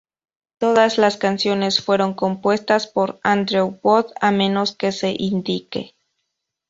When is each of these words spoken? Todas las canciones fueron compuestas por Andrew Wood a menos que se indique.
Todas 0.57 0.97
las 0.97 1.17
canciones 1.17 1.79
fueron 1.79 2.15
compuestas 2.15 2.87
por 2.87 3.19
Andrew 3.21 3.77
Wood 3.83 4.07
a 4.19 4.31
menos 4.31 4.75
que 4.75 4.91
se 4.91 5.15
indique. 5.15 5.93